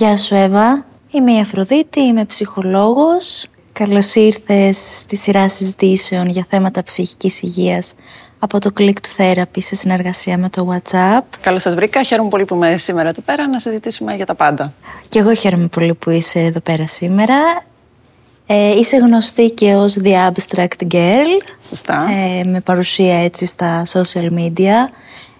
[0.00, 3.46] Γεια σου Εύα, είμαι η Αφροδίτη, είμαι ψυχολόγος.
[3.72, 7.94] Καλώς ήρθες στη σειρά συζητήσεων για θέματα ψυχικής υγείας
[8.38, 11.22] από το Click to Therapy σε συνεργασία με το WhatsApp.
[11.40, 14.72] Καλώς σας βρήκα, χαίρομαι πολύ που είμαι σήμερα εδώ πέρα να συζητήσουμε για τα πάντα.
[15.08, 17.64] Και εγώ χαίρομαι πολύ που είσαι εδώ πέρα σήμερα.
[18.46, 21.42] Ε, είσαι γνωστή και ως The Abstract Girl.
[21.68, 22.06] Σωστά.
[22.10, 24.90] Ε, με παρουσία έτσι στα social media.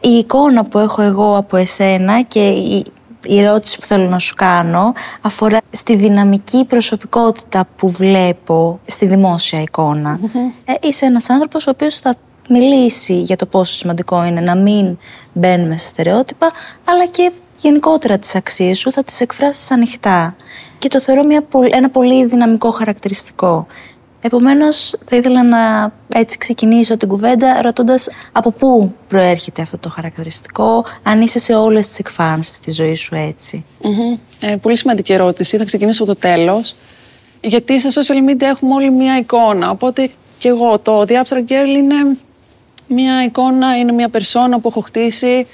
[0.00, 2.84] Η εικόνα που έχω εγώ από εσένα και η,
[3.23, 9.62] η ερώτηση που θέλω να σου κάνω αφορά στη δυναμική προσωπικότητα που βλέπω στη δημόσια
[9.62, 10.20] εικόνα.
[10.65, 12.14] Ε, είσαι ένας άνθρωπος ο οποίος θα
[12.48, 14.98] μιλήσει για το πόσο σημαντικό είναι να μην
[15.33, 16.51] μπαίνουμε σε στερεότυπα,
[16.84, 20.37] αλλά και γενικότερα τις αξίες σου θα τις εκφράσεις ανοιχτά.
[20.78, 23.66] Και το θεωρώ μια, ένα πολύ δυναμικό χαρακτηριστικό.
[24.23, 30.84] Επομένως θα ήθελα να έτσι ξεκινήσω την κουβέντα ρωτώντας από πού προέρχεται αυτό το χαρακτηριστικό,
[31.02, 33.64] αν είσαι σε όλες τις εκφάνσεις της ζωής σου έτσι.
[34.41, 35.56] Ε, πολύ σημαντική ερώτηση.
[35.56, 36.77] Θα ξεκινήσω από το τέλος.
[37.41, 39.70] Γιατί στα social media έχουμε όλη μια εικόνα.
[39.70, 42.16] Οπότε και εγώ το The Abstract Girl είναι
[42.87, 45.47] μια εικόνα, είναι μια περσόνα που έχω χτίσει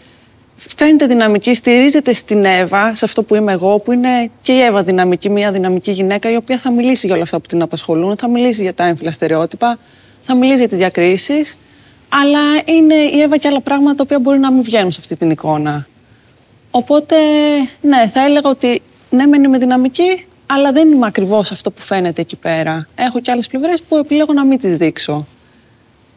[0.57, 4.83] φαίνεται δυναμική, στηρίζεται στην Εύα, σε αυτό που είμαι εγώ, που είναι και η Εύα
[4.83, 8.29] δυναμική, μια δυναμική γυναίκα, η οποία θα μιλήσει για όλα αυτά που την απασχολούν, θα
[8.29, 9.79] μιλήσει για τα έμφυλα στερεότυπα,
[10.21, 11.57] θα μιλήσει για τις διακρίσεις.
[12.09, 15.17] Αλλά είναι η Εύα και άλλα πράγματα τα οποία μπορεί να μην βγαίνουν σε αυτή
[15.17, 15.87] την εικόνα.
[16.71, 17.17] Οπότε,
[17.81, 22.21] ναι, θα έλεγα ότι ναι, μεν είμαι δυναμική, αλλά δεν είμαι ακριβώς αυτό που φαίνεται
[22.21, 22.87] εκεί πέρα.
[22.95, 25.27] Έχω και άλλες πλευρές που επιλέγω να μην τις δείξω.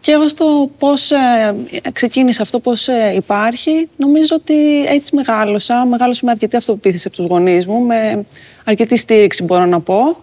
[0.01, 1.55] Και εγώ στο πώς ε,
[1.91, 5.85] ξεκίνησε αυτό, πώς ε, υπάρχει, νομίζω ότι έτσι μεγάλωσα.
[5.85, 8.25] Μεγάλωσα με αρκετή αυτοπεποίθηση από τους γονείς μου, με
[8.65, 10.17] αρκετή στήριξη μπορώ να πω.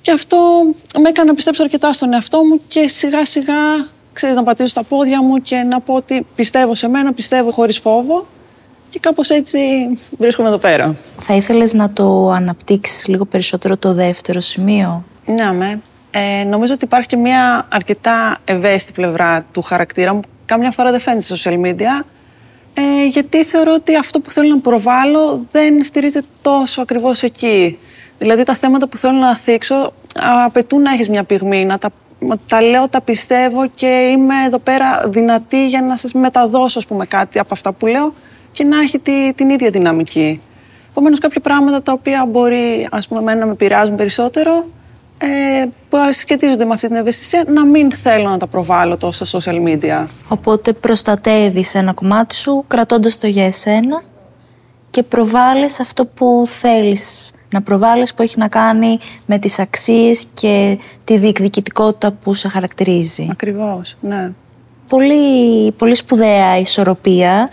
[0.00, 0.38] Και αυτό
[1.00, 4.82] με έκανε να πιστέψω αρκετά στον εαυτό μου και σιγά σιγά, ξέρεις, να πατήσω στα
[4.82, 8.26] πόδια μου και να πω ότι πιστεύω σε μένα, πιστεύω χωρίς φόβο.
[8.90, 9.58] Και κάπως έτσι
[10.18, 10.96] βρίσκομαι εδώ πέρα.
[11.20, 15.80] Θα ήθελες να το αναπτύξεις λίγο περισσότερο το δεύτερο σημείο; Ναι, με.
[16.16, 20.20] Ε, νομίζω ότι υπάρχει και μια αρκετά ευαίσθητη πλευρά του χαρακτήρα μου.
[20.44, 22.04] Κάμια φορά δεν φαίνεται στα social media.
[22.74, 27.78] Ε, γιατί θεωρώ ότι αυτό που θέλω να προβάλλω δεν στηρίζεται τόσο ακριβώς εκεί.
[28.18, 29.92] Δηλαδή τα θέματα που θέλω να θίξω
[30.46, 31.90] απαιτούν να έχεις μια πυγμή, να τα,
[32.48, 37.06] τα λέω, τα πιστεύω και είμαι εδώ πέρα δυνατή για να σας μεταδώσω ας πούμε,
[37.06, 38.14] κάτι από αυτά που λέω
[38.52, 40.40] και να έχει τη, την ίδια δυναμική.
[40.90, 44.64] Επομένως, κάποια πράγματα τα οποία μπορεί ας πούμε, να με επηρεάζουν περισσότερο
[45.18, 49.40] ε, που σχετίζονται με αυτή την ευαισθησία να μην θέλω να τα προβάλλω τόσο στα
[49.40, 50.06] social media.
[50.28, 54.02] Οπότε προστατεύεις ένα κομμάτι σου κρατώντας το για εσένα
[54.90, 60.78] και προβάλλεις αυτό που θέλεις να προβάλλεις που έχει να κάνει με τις αξίες και
[61.04, 63.28] τη διεκδικητικότητα που σε χαρακτηρίζει.
[63.30, 64.32] Ακριβώς, ναι.
[64.88, 67.48] Πολύ, πολύ σπουδαία ισορροπία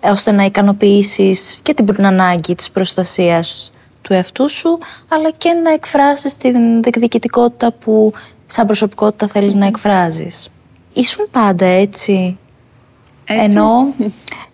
[0.00, 3.72] ώστε να ικανοποιήσεις και την ανάγκη της προστασίας
[4.08, 8.12] του εαυτού σου, αλλά και να εκφράσεις την διεκδικητικότητα που
[8.46, 10.50] σαν προσωπικότητα θέλεις να εκφράζεις.
[10.92, 12.38] Ήσουν πάντα έτσι.
[13.24, 13.42] έτσι.
[13.42, 13.94] Ενώ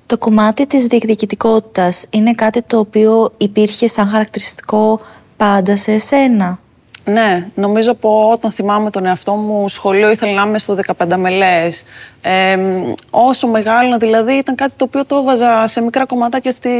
[0.07, 5.01] το κομμάτι της διεκδικητικότητας είναι κάτι το οποίο υπήρχε σαν χαρακτηριστικό
[5.37, 6.59] πάντα σε εσένα.
[7.05, 11.85] Ναι, νομίζω από όταν θυμάμαι τον εαυτό μου σχολείο ήθελα να είμαι στο 15 μελές.
[12.23, 12.59] Ε,
[13.11, 16.71] όσο μεγάλο δηλαδή ήταν κάτι το οποίο το έβαζα σε μικρά κομματάκια στη,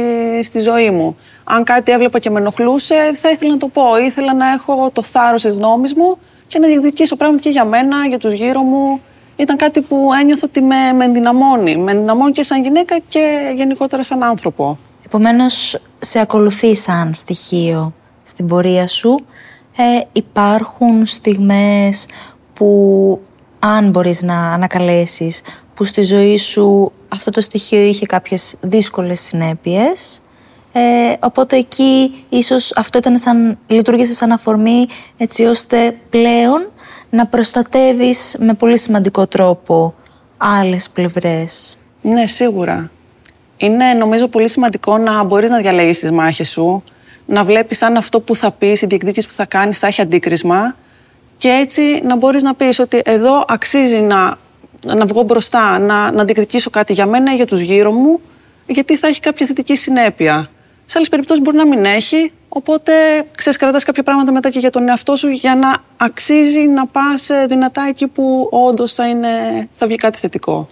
[0.43, 1.17] στη ζωή μου.
[1.43, 3.97] Αν κάτι έβλεπα και με ενοχλούσε θα ήθελα να το πω.
[3.97, 8.07] Ήθελα να έχω το θάρρος της γνώμης μου και να διεκδικήσω πράγματα και για μένα,
[8.07, 9.01] για τους γύρω μου.
[9.35, 11.77] Ήταν κάτι που ένιωθω ότι με, με ενδυναμώνει.
[11.77, 14.77] Με ενδυναμώνει και σαν γυναίκα και γενικότερα σαν άνθρωπο.
[15.05, 17.93] Επομένως, σε ακολουθεί σαν στοιχείο
[18.23, 19.25] στην πορεία σου
[19.75, 22.05] ε, υπάρχουν στιγμές
[22.53, 23.21] που
[23.59, 25.41] αν μπορείς να ανακαλέσεις
[25.73, 30.21] που στη ζωή σου αυτό το στοιχείο είχε κάποιες δύσκολες συνέπειες
[30.71, 34.87] ε, οπότε εκεί ίσως αυτό ήταν σαν, λειτουργήσε σαν αφορμή
[35.17, 36.71] έτσι ώστε πλέον
[37.09, 39.93] να προστατεύεις με πολύ σημαντικό τρόπο
[40.37, 41.77] άλλες πλευρές.
[42.01, 42.91] Ναι, σίγουρα.
[43.57, 46.83] Είναι νομίζω πολύ σημαντικό να μπορείς να διαλέγεις τις μάχες σου
[47.25, 50.75] να βλέπεις αν αυτό που θα πεις, η διεκδίκηση που θα κάνεις θα έχει αντίκρισμα
[51.37, 54.37] και έτσι να μπορείς να πεις ότι εδώ αξίζει να,
[54.85, 58.19] να βγω μπροστά, να, να διεκδικήσω κάτι για μένα ή για τους γύρω μου
[58.67, 60.49] γιατί θα έχει κάποια θετική συνέπεια.
[60.85, 62.93] Σε άλλες περιπτώσεις μπορεί να μην έχει, οπότε
[63.35, 67.29] ξέρεις, κρατάς κάποια πράγματα μετά και για τον εαυτό σου για να αξίζει να πας
[67.29, 69.03] ε, δυνατά εκεί που όντως θα,
[69.75, 70.67] θα βγει κάτι θετικό.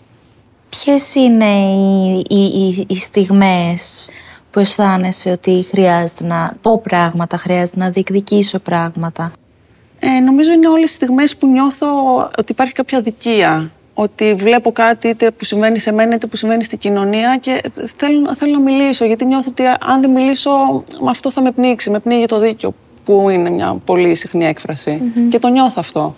[0.70, 4.08] Ποιες είναι οι, οι, οι, οι στιγμές
[4.54, 9.32] που αισθάνεσαι ότι χρειάζεται να πω πράγματα, χρειάζεται να διεκδικήσω πράγματα;
[10.00, 11.88] Ε, νομίζω είναι όλες οι στιγμές που νιώθω
[12.38, 13.72] ότι υπάρχει κάποια δικία.
[13.94, 17.62] ότι βλέπω κάτι είτε που συμβαίνει σε μένα είτε που συμβαίνει στην κοινωνία και
[17.98, 20.50] θέλω, θέλω να μιλήσω γιατί νιώθω ότι αν δεν μιλήσω
[21.10, 22.74] αυτό θα με πνίξει, με πνίγει το δίκιο
[23.06, 24.54] που είναι μια πολύ συχνή
[25.30, 26.16] και το νιώθω αυτό.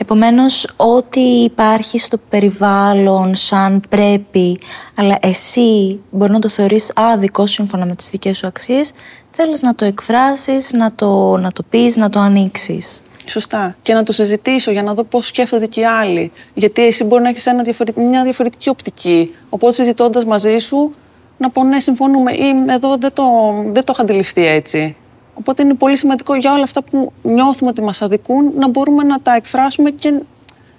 [0.00, 4.58] Επομένως, ό,τι υπάρχει στο περιβάλλον σαν πρέπει,
[4.96, 8.92] αλλά εσύ μπορεί να το θεωρείς άδικο σύμφωνα με τις δικές σου αξίες,
[9.30, 13.02] θέλεις να το εκφράσεις, να το, να το πεις, να το ανοίξεις.
[13.26, 13.76] Σωστά.
[13.82, 16.32] Και να το συζητήσω για να δω πώς σκέφτονται και οι άλλοι.
[16.54, 17.48] Γιατί εσύ μπορεί να έχεις
[17.94, 19.34] μια διαφορετική οπτική.
[19.48, 20.90] Οπότε συζητώντας μαζί σου,
[21.36, 23.24] να πω ναι, συμφωνούμε ή εδώ δεν το,
[23.64, 24.96] δεν το είχα αντιληφθεί έτσι.
[25.38, 29.20] Οπότε είναι πολύ σημαντικό για όλα αυτά που νιώθουμε ότι μας αδικούν να μπορούμε να
[29.20, 30.14] τα εκφράσουμε και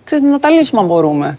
[0.04, 1.38] ξέρεις, να τα λύσουμε αν μπορούμε.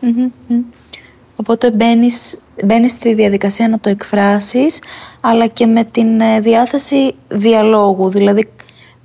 [1.36, 4.78] Οπότε μπαίνεις, μπαίνεις στη διαδικασία να το εκφράσεις,
[5.20, 8.08] αλλά και με την ε, διάθεση διαλόγου.
[8.08, 8.48] Δηλαδή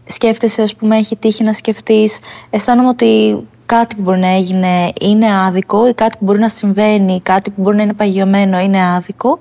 [0.05, 2.19] σκέφτεσαι, ας πούμε, έχει τύχει να σκεφτείς,
[2.49, 7.21] αισθάνομαι ότι κάτι που μπορεί να έγινε είναι άδικο ή κάτι που μπορεί να συμβαίνει,
[7.23, 9.37] κάτι που μπορεί να είναι παγιωμένο είναι άδικο,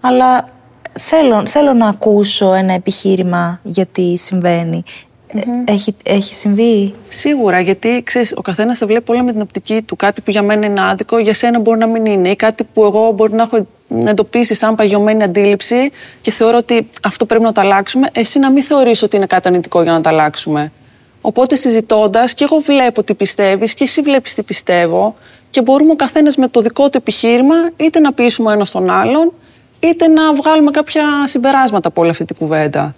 [0.00, 0.48] αλλά
[0.98, 4.18] θέλω, θέλω να ακούσω ένα επιχείρημα γιατί
[5.64, 9.96] Έχει, έχει συμβεί; Σίγουρα, γιατί ξέρεις, ο καθένας θα βλέπει όλα με την οπτική του.
[9.96, 12.28] Κάτι που για μένα είναι άδικο, για σένα μπορεί να μην είναι.
[12.28, 13.66] Ή κάτι που εγώ μπορεί να έχω
[14.04, 15.90] εντοπίσει σαν παγιωμένη αντίληψη
[16.20, 18.08] και θεωρώ ότι αυτό πρέπει να το αλλάξουμε.
[18.12, 20.72] Εσύ να μην θεωρείς ότι είναι κάτι αρνητικό για να το αλλάξουμε.
[21.20, 25.16] Οπότε συζητώντας, και εγώ βλέπω τι πιστεύεις και εσύ βλέπεις τι πιστεύω,
[25.50, 29.32] και μπορούμε ο καθένας με το δικό του επιχείρημα είτε να πείσουμε ένας τον άλλον,
[29.82, 32.94] είτε να βγάλουμε κάποια συμπεράσματα από όλη αυτή την κουβέντα.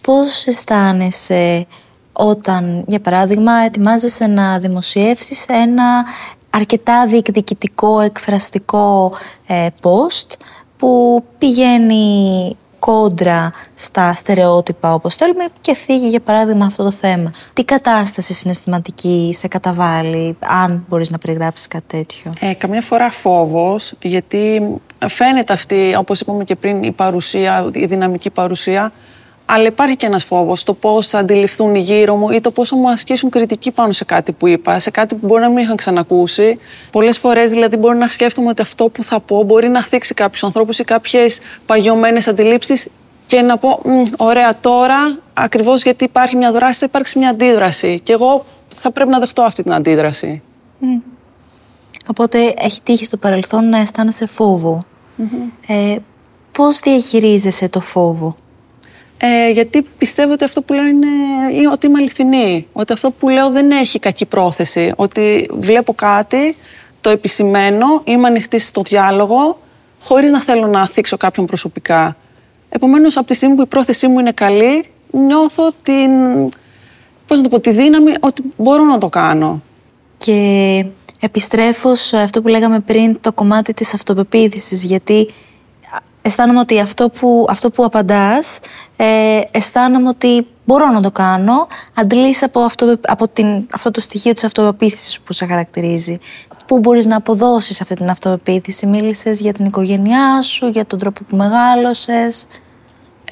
[0.00, 1.66] Πώς αισθάνεσαι
[2.12, 6.04] όταν, για παράδειγμα, ετοιμάζεσαι να δημοσιεύσεις ένα
[6.50, 9.12] αρκετά διεκδικητικό, εκφραστικό
[9.46, 10.26] ε, post
[10.76, 17.30] που πηγαίνει κόντρα στα στερεότυπα όπως θέλουμε και φύγει για παράδειγμα αυτό το θέμα.
[17.52, 23.94] Τι κατάσταση συναισθηματική σε καταβάλει, αν μπορείς να περιγράψεις κάτι τέτοιο; Ε, καμιά φορά φόβος,
[24.02, 24.62] γιατί
[25.06, 28.92] φαίνεται αυτή, όπως είπαμε και πριν, η παρουσία, η δυναμική παρουσία
[29.50, 32.68] αλλά υπάρχει και ένας φόβος το πώς θα αντιληφθούν οι γύρω μου ή το πώς
[32.68, 35.58] θα μου ασκήσουν κριτική πάνω σε κάτι που είπα, σε κάτι που μπορεί να μην
[35.58, 36.58] είχαν ξανακούσει.
[36.90, 40.44] Πολλές φορές δηλαδή μπορεί να σκέφτομαι ότι αυτό που θα πω μπορεί να θίξει κάποιους
[40.44, 42.88] ανθρώπους ή κάποιες παγιωμένες αντιλήψεις
[43.26, 43.82] και να πω,
[44.16, 48.00] ωραία, τώρα ακριβώς γιατί υπάρχει μια δράση θα υπάρξει μια αντίδραση.
[48.02, 50.42] Και εγώ θα πρέπει να δεχτώ αυτή την αντίδραση.
[52.06, 54.84] Οπότε έχει τύχει στο παρελθόν να αισθάνεσαι φόβο.
[55.66, 55.96] Ε,
[56.52, 58.36] πώς διαχειρίζεσαι το φόβο;
[59.18, 61.06] Ε, γιατί πιστεύω ότι αυτό που λέω είναι,
[61.72, 62.66] ότι είμαι αληθινή.
[62.72, 64.92] Ότι αυτό που λέω δεν έχει κακή πρόθεση.
[64.96, 66.54] Ότι βλέπω κάτι,
[67.00, 69.58] το επισημαίνω, είμαι ανοιχτή στο διάλογο,
[70.00, 72.16] χωρίς να θέλω να θίξω κάποιον προσωπικά.
[72.68, 76.10] Επομένως, από τη στιγμή που η πρόθεσή μου είναι καλή, νιώθω την,
[77.26, 79.62] πώς να το πω, τη δύναμη ότι μπορώ να το κάνω.
[80.16, 80.84] Και
[81.20, 85.28] επιστρέφω σε αυτό που λέγαμε πριν, το κομμάτι της αυτοπεποίθησης, γιατί
[86.22, 88.58] αισθάνομαι ότι αυτό που, αυτό που απαντάς,
[88.96, 94.32] ε, αισθάνομαι ότι μπορώ να το κάνω, αντλείς από, αυτό, από την, αυτό το στοιχείο
[94.32, 96.18] της αυτοπεποίθησης που σε χαρακτηρίζει.
[96.66, 101.20] Πού μπορείς να αποδώσεις αυτή την αυτοπεποίθηση, μίλησες για την οικογένειά σου, για τον τρόπο
[101.28, 102.46] που μεγάλωσες.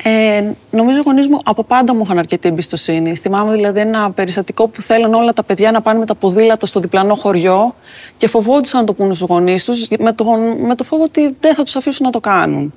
[0.03, 3.15] Ε, νομίζω οι γονείς μου από πάντα μου είχαν αρκετή εμπιστοσύνη.
[3.15, 6.81] Θυμάμαι δηλαδή ένα περιστατικό που θέλουν όλα τα παιδιά να πάνε με τα ποδήλατα στο
[6.81, 7.75] διπλανό χωριό
[8.17, 10.25] και φοβόντουσαν να το πούνε στους γονείς τους με, το,
[10.67, 12.73] με το φόβο ότι δεν θα τους αφήσουν να το κάνουν.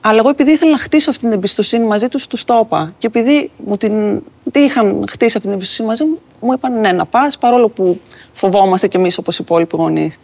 [0.00, 2.94] Αλλά εγώ επειδή ήθελα να χτίσω αυτή την εμπιστοσύνη μαζί τους, τους το είπα.
[2.98, 6.92] Και επειδή μου την, τι είχαν χτίσει αυτή την εμπιστοσύνη μαζί μου, μου είπαν ναι,
[6.92, 8.00] να πας, παρόλο που
[8.32, 10.18] φοβόμαστε κι εμείς όπως οι υπόλοιποι γονείς.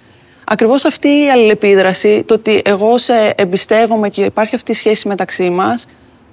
[0.44, 5.50] Ακριβώς αυτή η αλληλεπίδραση, το ότι εγώ σε εμπιστεύομαι και υπάρχει αυτή η σχέση μεταξύ
[5.50, 5.86] μας,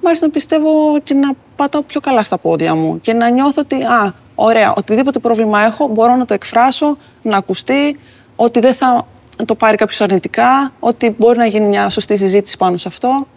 [0.08, 3.62] μου άρεσε να πιστεύω και να πατάω πιο καλά στα πόδια μου και να νιώθω
[3.62, 8.00] ότι, α, ωραία, οτιδήποτε πρόβλημα έχω μπορώ να το εκφράσω, να ακουστεί,
[8.36, 9.08] ότι δεν θα
[9.46, 13.28] το πάρει κάποιος αρνητικά, ότι μπορεί να γίνει μια σωστή συζήτηση πάνω σε αυτό.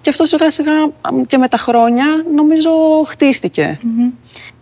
[0.00, 0.72] Και αυτό σιγά σιγά
[1.26, 2.70] και με τα χρόνια νομίζω
[3.06, 3.78] χτίστηκε.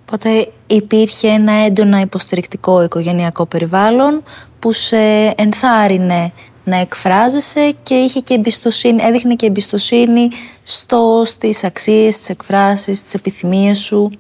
[0.03, 4.23] Οπότε υπήρχε ένα έντονα υποστηρικτικό οικογενειακό περιβάλλον
[4.59, 4.99] που σε
[5.37, 6.33] ενθάρρυνε
[6.65, 10.29] να εκφράζεσαι και είχε και εμπιστοσύνη, έδειχνε και εμπιστοσύνη
[10.63, 14.11] στο, στις αξίες, στις εκφράσεις, στις επιθυμίες σου.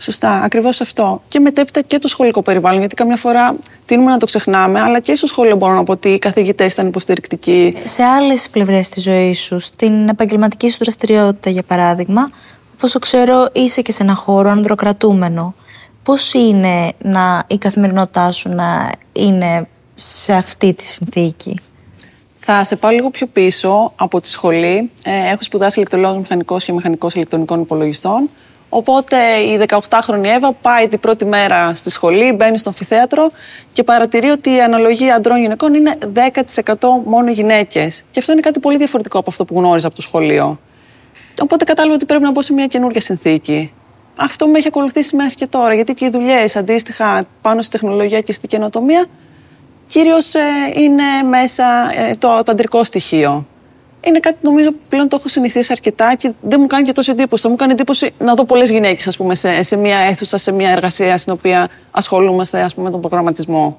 [0.00, 1.22] Σωστά, ακριβώς αυτό.
[1.28, 5.16] Και μετέπειτα και το σχολικό περιβάλλον, γιατί καμιά φορά τείνουμε να το ξεχνάμε, αλλά και
[5.16, 7.76] στο σχολείο μπορώ να πω ότι οι καθηγητές ήταν υποστηρικτικοί.
[7.84, 12.30] Σε άλλες πλευρές της ζωής σου, στην επαγγελματική σου δραστηριότητα, για παράδειγμα,
[12.84, 15.54] όπω ξέρω, είσαι και σε ένα χώρο ανδροκρατούμενο.
[16.02, 21.60] Πώς είναι να, η καθημερινότητά σου να είναι σε αυτή τη συνθήκη.
[22.38, 24.90] Θα σε πάω λίγο πιο πίσω από τη σχολή.
[25.04, 28.30] Ε, έχω σπουδάσει ηλεκτρολόγος μηχανικός και μηχανικός ηλεκτρονικών υπολογιστών.
[28.68, 33.30] Οπότε η 18χρονη Εύα πάει την πρώτη μέρα στη σχολή, μπαίνει στο αμφιθέατρο
[33.72, 38.02] και παρατηρεί ότι η αναλογία αντρών γυναικών είναι 10% μόνο γυναίκες.
[38.10, 40.60] Και αυτό είναι κάτι πολύ διαφορετικό από αυτό που γνώριζα από το σχολείο.
[41.42, 43.72] Οπότε κατάλαβα ότι πρέπει να μπω σε μια καινούργια συνθήκη.
[44.16, 48.20] Αυτό με έχει ακολουθήσει μέχρι και τώρα, γιατί και οι δουλειές αντίστοιχα πάνω στη τεχνολογία
[48.20, 49.06] και στη καινοτομία
[49.92, 51.64] κυρίω ε, είναι μέσα
[51.96, 53.46] ε, το, το αντρικό στοιχείο
[54.06, 57.12] είναι κάτι νομίζω που πλέον το έχω συνηθίσει αρκετά και δεν μου κάνει και τόσο
[57.12, 57.42] εντύπωση.
[57.42, 61.18] Θα μου κάνει εντύπωση να δω πολλές γυναίκες, σε, σε μια αίθουσα, σε μια εργασία
[61.18, 63.78] στην οποία ασχολούμαστε ας πούμε, με τον προγραμματισμό.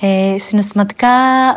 [0.00, 1.08] Ε, συναισθηματικά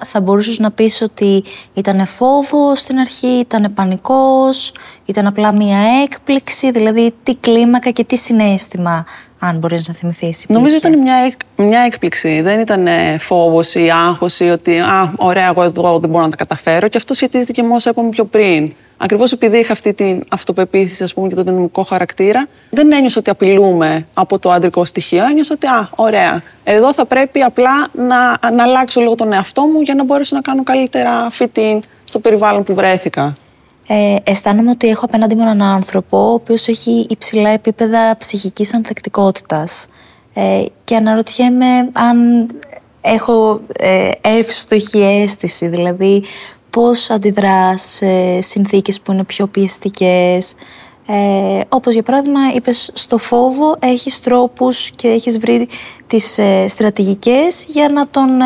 [0.05, 1.43] θα μπορούσες να πεις ότι
[1.73, 4.73] ήταν φόβο στην αρχή, ήταν πανικός,
[5.05, 9.05] ήταν απλά μια έκπληξη, δηλαδή τι κλίμακα και τι συνέστημα
[9.39, 10.45] αν μπορείς να θυμηθείς.
[10.47, 12.41] Νομίζω ήταν μια, μια έκπληξη.
[12.41, 16.29] Δεν ήταν ε, φόβος ή άγχος ή ότι «Α, ωραία, εγώ εδώ δεν μπορώ να
[16.29, 16.87] τα καταφέρω».
[16.87, 18.73] Και αυτό σχετίζεται και με όσα είπαμε πιο πριν.
[18.97, 23.29] Ακριβώς επειδή είχα αυτή την αυτοπεποίθηση ας πούμε, και τον δυναμικό χαρακτήρα, δεν ένιωσα ότι
[23.29, 25.25] απειλούμε από το άντρικο στοιχείο.
[25.25, 29.81] Ένιωσα ότι, α, ωραία, εδώ θα πρέπει απλά να, να αλλάξω λίγο τον εαυτό μου
[29.81, 33.33] για να μπορέσω να κάνω καλύτερα fit στο περιβάλλον που βρέθηκα
[33.87, 39.87] ε, αισθάνομαι ότι έχω απέναντι μου έναν άνθρωπο ο οποίος έχει υψηλά επίπεδα ψυχικής ανθεκτικότητας.
[40.33, 42.47] Ε, και αναρωτιέμαι αν
[43.01, 46.23] έχω ε, εύστοχη αίσθηση, δηλαδή
[46.71, 50.53] πώς αντιδράς σε συνθήκες που είναι πιο πιεστικές,
[51.09, 55.67] ε, όπως για παράδειγμα είπες στο φόβο έχεις τρόπους και έχεις βρει
[56.07, 58.45] τις ε, στρατηγικές για να τον ε,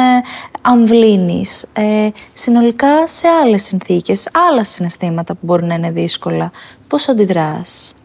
[0.61, 1.65] αμβλύνεις.
[1.73, 6.51] Ε, συνολικά σε άλλες συνθήκες, άλλα συναισθήματα που μπορεί να είναι δύσκολα.
[6.87, 7.95] Πώς αντιδράς;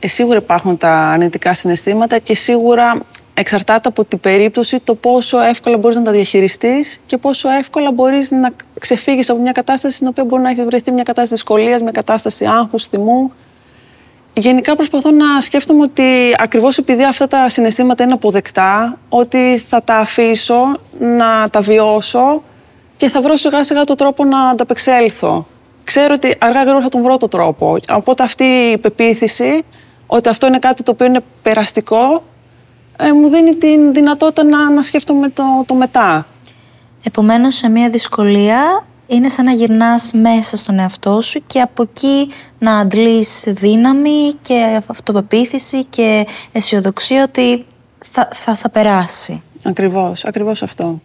[0.00, 3.00] Ε, σίγουρα υπάρχουν τα αρνητικά συναισθήματα και σίγουρα
[3.34, 8.30] εξαρτάται από την περίπτωση το πόσο εύκολα μπορείς να τα διαχειριστείς και πόσο εύκολα μπορείς
[8.30, 11.90] να ξεφύγεις από μια κατάσταση στην οποία μπορεί να έχεις βρεθεί μια κατάσταση δυσκολίας, μια
[11.90, 13.32] κατάσταση άγχους, θυμού
[14.40, 19.96] Γενικά προσπαθώ να σκέφτομαι ότι ακριβώς επειδή αυτά τα συναισθήματα είναι αποδεκτά, ότι θα τα
[19.96, 22.42] αφήσω να τα βιώσω
[22.96, 25.46] και θα βρω σιγά σιγά τον τρόπο να ανταπεξέλθω.
[25.84, 27.76] Ξέρω ότι αργά γρήγορα θα τον βρω τον τρόπο.
[27.90, 29.64] Οπότε αυτή η πεποίθηση
[30.06, 32.22] ότι αυτό είναι κάτι το οποίο είναι περαστικό
[32.98, 36.26] ε, μου δίνει την δυνατότητα να, να σκέφτομαι το, το μετά.
[37.02, 42.28] Επομένως σε μια δυσκολία είναι σαν να γυρνάς μέσα στον εαυτό σου και από εκεί
[42.58, 47.66] να αντλείς δύναμη και αυτοπεποίθηση και αισιοδοξία ότι
[48.10, 49.42] θα, θα, θα περάσει.
[49.62, 51.00] Ακριβώς, ακριβώς αυτό.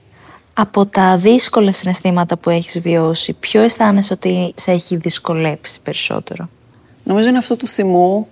[0.54, 6.50] Από τα δύσκολα συναισθήματα που έχεις βιώσει, ποιο αισθάνεσαι ότι σε έχει δυσκολέψει περισσότερο;
[7.04, 8.28] Νομίζω είναι αυτό του θυμού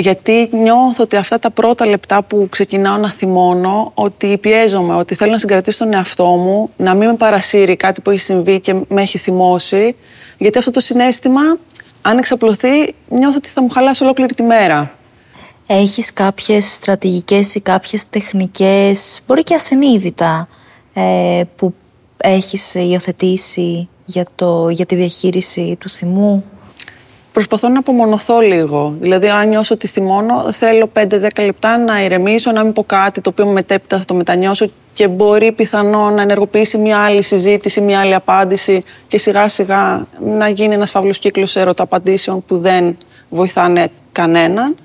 [0.00, 5.30] γιατί νιώθω ότι αυτά τα πρώτα λεπτά που ξεκινάω να θυμώνω, ότι πιέζομαι, ότι θέλω
[5.30, 9.02] να συγκρατήσω τον εαυτό μου, να μην με παρασύρει κάτι που έχει συμβεί και με
[9.02, 9.96] έχει θυμώσει.
[10.38, 11.40] Γιατί αυτό το συνέστημα,
[12.02, 14.94] αν εξαπλωθεί, νιώθω ότι θα μου χαλάσει ολόκληρη τη μέρα.
[15.66, 20.48] Έχεις κάποιες στρατηγικές ή κάποιες τεχνικές, μπορεί και ασυνείδητα,
[20.92, 21.74] ε, που
[22.16, 26.44] έχεις υιοθετήσει για, το, για τη διαχείριση του θυμού;
[27.46, 28.94] Προσπαθώ να απομονωθώ λίγο.
[28.98, 33.30] Δηλαδή, αν νιώσω ότι θυμώνω, θέλω 5-10 λεπτά να ηρεμήσω, να μην πω κάτι το
[33.30, 38.14] οποίο μετέπειτα θα το μετανιώσω και μπορεί πιθανό να ενεργοποιήσει μια άλλη συζήτηση, μια άλλη
[38.14, 42.96] απάντηση και σιγά σιγά να γίνει ένας φαύλος κύκλος ερωταπαντήσεων που δεν
[43.28, 44.76] βοηθάνε κανέναν.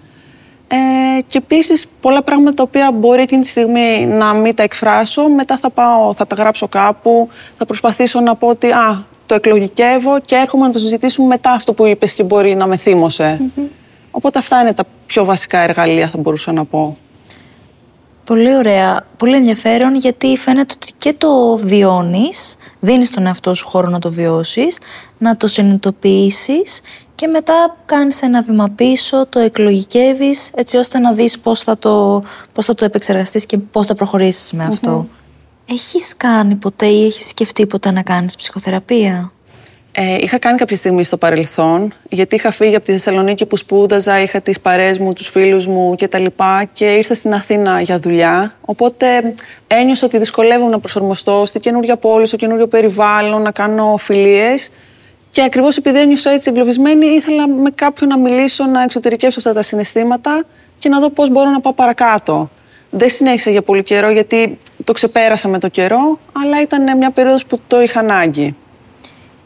[0.68, 5.30] Ε, και επίσης πολλά πράγματα τα οποία μπορεί εκείνη τη στιγμή να μην τα εκφράσω,
[5.30, 10.20] μετά θα πάω, θα τα γράψω κάπου, θα προσπαθήσω να πω ότι α, το εκλογικεύω
[10.20, 13.40] και έρχομαι να το συζητήσουμε μετά αυτό που είπες και μπορεί να με θυμωσε
[14.12, 16.98] Οπότε αυτά είναι τα πιο βασικά εργαλεία θα μπορούσα να πω.
[18.24, 19.06] Πολύ ωραία.
[19.18, 24.12] Πολύ ενδιαφέρον γιατί φαίνεται ότι και το βιώνεις, δίνεις τον εαυτό σου χώρο να το
[24.12, 24.78] βιώσεις,
[25.18, 26.82] να το συνειδητοποιήσεις
[27.16, 32.24] και μετά κάνεις ένα βήμα πίσω, το εκλογικεύεις έτσι ώστε να δεις πώς θα το,
[32.54, 35.08] πώς θα το επεξεργαστείς και πώς θα προχωρήσεις με αυτό.
[35.70, 39.32] Έχεις κάνει ποτέ ή έχεις σκεφτεί ποτέ να κάνεις ψυχοθεραπεία;
[39.92, 44.22] Ε, είχα κάνει κάποια στιγμή στο παρελθόν, γιατί είχα φύγει από τη Θεσσαλονίκη που σπούδαζα,
[44.22, 48.00] είχα τις παρέες μου, τους φίλους μου και τα λοιπά και ήρθα στην Αθήνα για
[48.00, 48.56] δουλειά.
[48.62, 49.34] Οπότε
[49.68, 54.70] ένιωσα ότι δυσκολεύομαι να προσαρμοστώ στη καινούργια πόλη, στο καινούριο περιβάλλον, να κάνω φιλίες.
[55.30, 59.62] Και ακριβώς επειδή ένιωσα έτσι εγκλωβισμένη, ήθελα με κάποιον να μιλήσω, να εξωτερικεύσω αυτά τα
[59.62, 60.44] συναισθήματα
[60.80, 62.50] και να δω πώς μπορώ να πάω παρακάτω.
[62.90, 67.46] Δεν συνέχισα για πολύ καιρό γιατί το ξεπέρασα με το καιρό, αλλά ήταν μια περίοδος
[67.46, 68.56] που το είχα ανάγκη.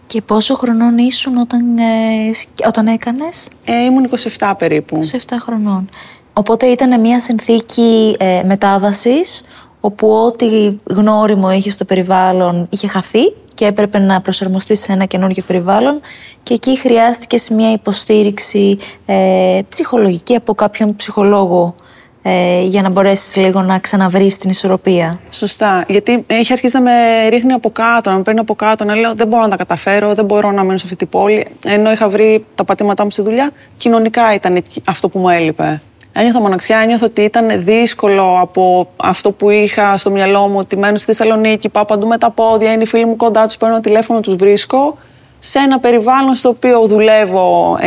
[0.07, 2.31] Και πόσο χρονών ήσουν όταν, ε,
[2.67, 4.99] όταν έκανες; Ε, ήμουν 27 περίπου.
[5.03, 5.89] 27 χρονών.
[6.33, 9.43] Οπότε ήταν μια συνθήκη ε, μετάβασης
[9.79, 15.43] όπου ό,τι γνώριμο είχες στο περιβάλλον είχε χαθεί και έπρεπε να προσαρμοστείς σε ένα καινούργιο
[15.47, 15.99] περιβάλλον
[16.43, 21.75] και εκεί χρειάστηκες μια υποστήριξη ε, ψυχολογική από κάποιον ψυχολόγο
[22.21, 25.19] ε, για να μπορέσεις λίγο να ξαναβρεις την ισορροπία.
[25.29, 28.95] Σωστά, γιατί είχε αρχίσει να με ρίχνει από κάτω, να με παίρνει από κάτω, να
[28.95, 31.47] λέω δεν μπορώ να τα καταφέρω, δεν μπορώ να μείνω σε αυτή την πόλη.
[31.65, 35.81] Ενώ είχα βρει τα πατήματά μου στη δουλειά, κοινωνικά ήταν αυτό που μου έλειπε.
[36.13, 40.95] Ένιωθα μοναξιά, ένιωθα ότι ήταν δύσκολο από αυτό που είχα στο μυαλό μου, ότι μένω
[40.95, 44.19] στη Θεσσαλονίκη, πάω παντού με τα πόδια, είναι οι φίλοι μου κοντά τους, παίρνω τηλέφωνο,
[44.19, 44.97] τους βρίσκω.
[45.39, 47.85] Σε ένα περιβάλλον στο οποίο δουλεύω 9-5,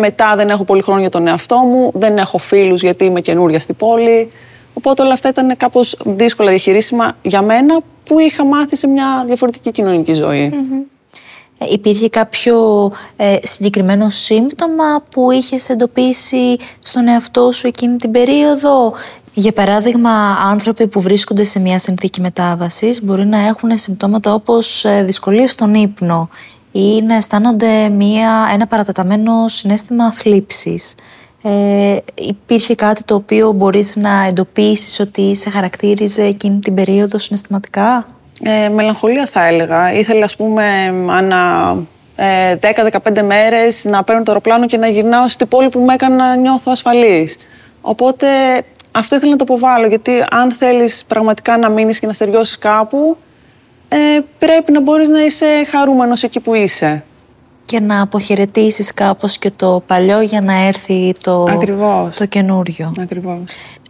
[0.00, 3.58] μετά δεν έχω πολύ χρόνο για τον εαυτό μου, δεν έχω φίλους γιατί είμαι καινούρια
[3.58, 4.30] στην πόλη.
[4.74, 9.70] Οπότε όλα αυτά ήταν κάπως δύσκολα διαχειρίσιμα για μένα που είχα μάθει σε μια διαφορετική
[9.70, 10.10] κοινωνική
[11.58, 18.92] ε, υπήρχε κάποιο ε, συγκεκριμένο σύμπτωμα που είχες εντοπίσει στον εαυτό σου εκείνη την περίοδο;
[19.34, 20.10] Για παράδειγμα,
[20.50, 25.74] άνθρωποι που βρίσκονται σε μια συνθήκη μετάβασης μπορεί να έχουν συμπτώματα όπως ε, δυσκολίες στον
[25.74, 26.28] ύπνο
[26.76, 30.94] ή να αισθάνονται μια, ένα παραταταμένο συνέστημα θλίψης.
[31.42, 38.06] Ε, υπήρχε κάτι το οποίο μπορείς να εντοπίσεις ότι σε χαρακτήριζε εκείνη την περίοδο συναισθηματικά;
[38.42, 39.92] Ε, μελαγχολία θα έλεγα.
[39.92, 40.64] Ήθελα, ας πούμε,
[41.08, 41.76] ανά
[42.16, 46.14] ε, 10-15 μέρες να παίρνω το αεροπλάνο και να γυρνάω στην πόλη που με έκανε
[46.14, 47.36] να νιώθω ασφαλής.
[47.80, 48.26] Οπότε
[48.92, 53.16] αυτό ήθελα να το αποβάλω, γιατί αν θέλεις πραγματικά να μείνεις και να στεριώσεις κάπου,
[53.96, 57.04] ε, πρέπει να μπορείς να είσαι χαρούμενος εκεί που είσαι
[57.64, 61.44] και να αποχαιρετήσεις κάπως και το παλιό για να έρθει το,
[62.18, 62.92] το καινούριο.
[63.00, 63.38] Ακριβώς.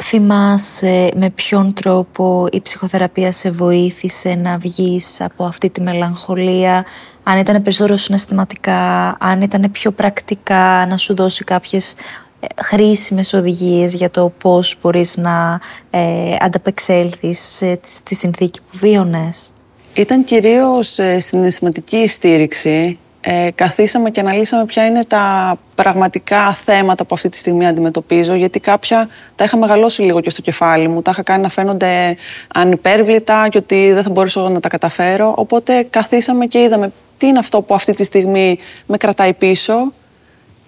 [0.03, 6.85] Θυμάσαι με ποιον τρόπο η ψυχοθεραπεία σε βοήθησε να βγεις από αυτή τη μελαγχολία,
[7.23, 11.95] αν ήταν περισσότερο συναισθηματικά, αν ήταν πιο πρακτικά, να σου δώσει κάποιες
[12.41, 16.01] ε, χρήσιμες οδηγίες για το πώς μπορείς να ε,
[16.41, 19.55] ανταπεξέλθεις στη συνθήκη που βίωνες;
[19.97, 22.99] Ήταν κυρίως ε, συναισθηματική στήριξη.
[23.21, 28.61] Ε, καθίσαμε και αναλύσαμε ποια είναι τα πραγματικά θέματα που αυτή τη στιγμή αντιμετωπίζω, γιατί
[28.61, 32.17] κάποια τα είχα μεγαλώσει λίγο και στο κεφάλι μου, τα είχα κάνει να φαίνονται
[32.55, 35.35] ανυπέρβλητα και ότι δεν θα μπορούσα να τα καταφέρω.
[35.37, 39.93] Οπότε καθίσαμε και είδαμε τι είναι αυτό που αυτή τη στιγμή με κρατάει πίσω.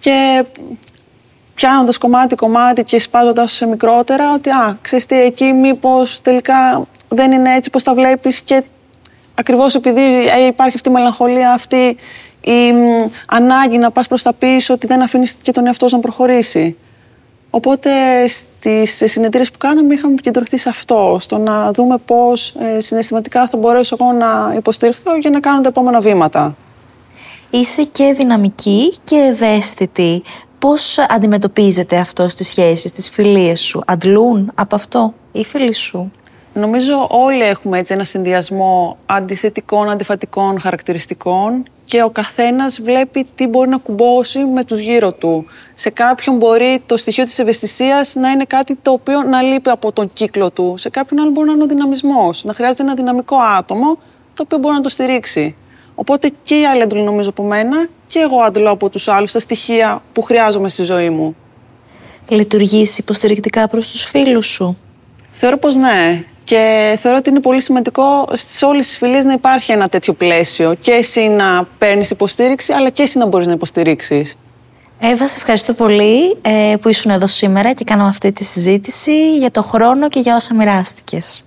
[0.01, 0.45] Και
[1.55, 7.55] πιάνοντας κομμάτι-κομμάτι και σπάζοντα σε μικρότερα, ότι α, ξέρεις τι, εκεί μήπως τελικά δεν είναι
[7.55, 8.63] έτσι πώ τα βλέπεις και
[9.39, 11.97] ακριβώς επειδή ε, υπάρχει αυτή η μελαγχολία, αυτή
[12.41, 12.73] η
[13.27, 16.77] ανάγκη να πας προς τα πίσω, ότι δεν αφήνεις και τον εαυτό σου να προχωρήσει.
[17.51, 17.91] Οπότε
[18.27, 23.57] στις συνεδρίες που κάναμε είχαμε επικεντρωθεί σε αυτό, στο να δούμε πώς ε, συναισθηματικά θα
[23.57, 26.57] μπορέσω εγώ να υποστηριχθώ για να κάνω τα επόμενα βήματα.
[27.51, 30.23] Είσαι και δυναμική και ευαίσθητη.
[30.59, 36.13] Πώς αντιμετωπίζεται αυτό στις σχέσεις, στις φιλίες σου; Αντλούν από αυτό οι φίλοι σου;
[36.59, 43.69] Νομίζω όλοι έχουμε έτσι ένα συνδυασμό αντιθετικών, αντιφατικών χαρακτηριστικών και ο καθένας βλέπει τι μπορεί
[43.69, 45.47] να κουμπώσει με τους γύρω του.
[45.75, 49.93] Σε κάποιον μπορεί το στοιχείο της ευαισθησίας να είναι κάτι το οποίο να λείπει από
[49.93, 50.75] τον κύκλο του.
[50.77, 53.99] Σε κάποιον άλλο μπορεί να είναι ο δυναμισμός, να χρειάζεται ένα δυναμικό άτομο
[54.35, 55.57] το οποίο μπορεί να το στηρίξει.
[55.95, 59.39] Οπότε και οι άλλοι αντλούν νομίζω από μένα και εγώ αντλώ από τους άλλους τα
[59.39, 61.37] στοιχεία που χρειάζομαι στη ζωή μου.
[62.29, 64.77] Λειτουργείς υποστηρικτικά προς τους φίλους σου;
[65.31, 66.25] Θεωρώ πως ναι.
[66.47, 70.75] Και θεωρώ ότι είναι πολύ σημαντικό σε όλες τις φιλίε να υπάρχει ένα τέτοιο πλαίσιο.
[70.81, 74.37] Και εσύ να παίρνεις υποστήριξη, αλλά και εσύ να μπορείς να υποστηρίξεις.
[75.01, 79.51] Εύα, σε ευχαριστώ πολύ ε, που ήσουν εδώ σήμερα και κάναμε αυτή τη συζήτηση για
[79.51, 81.45] το χρόνο και για όσα μοιράστηκες.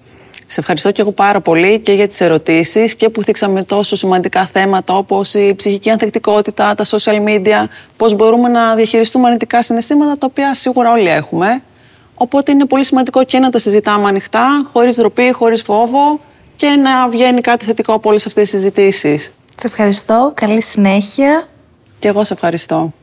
[0.48, 4.46] Σε ευχαριστώ και εγώ πάρα πολύ και για τις ερωτήσεις και που θίξαμε τόσο σημαντικά
[4.46, 7.66] θέματα όπως η ψυχική ανθεκτικότητα, τα social media,
[7.98, 11.62] πώς μπορούμε να διαχειριστούμε αρνητικά συναισθήματα τα οποία σίγουρα όλοι έχουμε.
[12.22, 16.20] Οπότε είναι πολύ σημαντικό και να τα συζητάμε ανοιχτά, χωρίς ντροπή, χωρίς φόβο
[16.56, 19.34] και να βγαίνει κάτι θετικό από όλες αυτές τις συζητήσεις.
[19.56, 20.32] Σε ευχαριστώ.
[20.36, 21.48] Καλή συνέχεια.
[22.00, 22.94] Και εγώ σε ευχαριστώ.